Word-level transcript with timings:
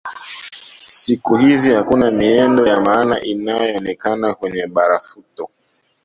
Siku 0.81 1.35
hizi 1.37 1.73
hakuna 1.73 2.11
miendo 2.11 2.67
ya 2.67 2.79
maana 2.81 3.21
inayoonekana 3.21 4.33
kwenye 4.33 4.67
barafuto 4.67 5.49